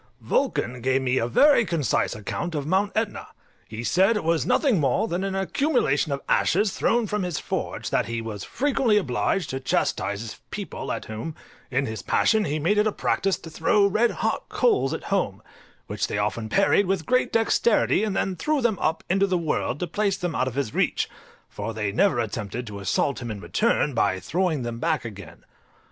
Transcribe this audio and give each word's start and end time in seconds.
Vulcan 0.19 0.81
gave 0.81 1.03
me 1.03 1.19
a 1.19 1.27
very 1.27 1.63
concise 1.63 2.15
account 2.15 2.55
of 2.55 2.65
Mount 2.65 2.91
Etna: 2.95 3.27
he 3.67 3.83
said 3.83 4.17
it 4.17 4.23
was 4.23 4.47
nothing 4.47 4.79
more 4.79 5.07
than 5.07 5.23
an 5.23 5.35
accumulation 5.35 6.11
of 6.11 6.21
ashes 6.27 6.71
thrown 6.73 7.05
from 7.05 7.21
his 7.21 7.37
forge; 7.37 7.91
that 7.91 8.07
he 8.07 8.19
was 8.19 8.43
frequently 8.43 8.97
obliged 8.97 9.51
to 9.51 9.59
chastise 9.59 10.21
his 10.21 10.39
people, 10.49 10.91
at 10.91 11.05
whom, 11.05 11.35
in 11.69 11.85
his 11.85 12.01
passion, 12.01 12.45
he 12.45 12.57
made 12.57 12.79
it 12.79 12.87
a 12.87 12.91
practice 12.91 13.37
to 13.37 13.51
throw 13.51 13.85
red 13.85 14.09
hot 14.09 14.49
coals 14.49 14.91
at 14.91 15.03
home, 15.13 15.39
which 15.85 16.07
they 16.07 16.17
often 16.17 16.49
parried 16.49 16.87
with 16.87 17.05
great 17.05 17.31
dexterity, 17.31 18.03
and 18.03 18.15
then 18.15 18.35
threw 18.35 18.59
them 18.59 18.79
up 18.79 19.03
into 19.07 19.27
the 19.27 19.37
world 19.37 19.79
to 19.79 19.85
place 19.85 20.17
them 20.17 20.33
out 20.33 20.47
of 20.47 20.55
his 20.55 20.73
reach, 20.73 21.07
for 21.47 21.75
they 21.75 21.91
never 21.91 22.19
attempted 22.19 22.65
to 22.65 22.79
assault 22.79 23.21
him 23.21 23.29
in 23.29 23.39
return 23.39 23.93
by 23.93 24.19
throwing 24.19 24.63
them 24.63 24.79
back 24.79 25.05
again. 25.05 25.45